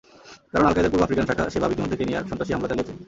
কারণ 0.51 0.65
আল-কায়েদার 0.67 0.91
পূর্ব 0.93 1.03
আফ্রিকান 1.05 1.25
শাখা 1.29 1.43
শেবাব 1.53 1.71
ইতিমধ্যে 1.73 1.99
কেনিয়ায় 1.99 2.27
সন্ত্রাসী 2.29 2.51
হামলা 2.53 2.69
চালিয়েছে। 2.71 2.93